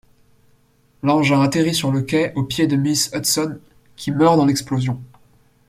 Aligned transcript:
L'engin 1.03 1.41
atterrit 1.43 1.75
sur 1.75 1.91
le 1.91 2.01
quai 2.01 2.33
aux 2.33 2.41
pieds 2.41 2.65
de 2.65 2.75
miss 2.75 3.11
Hudson 3.13 3.59
qui 3.95 4.09
meurt 4.09 4.35
dans 4.35 4.45
l'explosion. 4.47 4.99